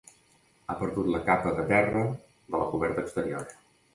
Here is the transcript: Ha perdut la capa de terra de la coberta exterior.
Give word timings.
Ha 0.71 0.75
perdut 0.79 1.09
la 1.15 1.19
capa 1.27 1.51
de 1.59 1.67
terra 1.73 2.01
de 2.55 2.63
la 2.63 2.69
coberta 2.75 3.03
exterior. 3.07 3.55